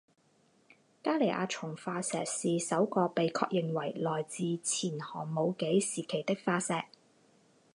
[1.03, 6.73] 加尼亚虫化石是首个被确认为来自前寒武纪时期的化石。